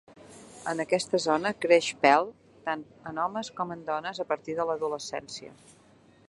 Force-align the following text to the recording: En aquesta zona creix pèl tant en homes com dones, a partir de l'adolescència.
En 0.71 0.79
aquesta 0.83 1.19
zona 1.25 1.51
creix 1.65 1.89
pèl 2.05 2.31
tant 2.69 2.87
en 3.13 3.21
homes 3.27 3.53
com 3.61 3.75
dones, 3.91 4.23
a 4.25 4.27
partir 4.33 4.57
de 4.63 4.67
l'adolescència. 4.71 5.55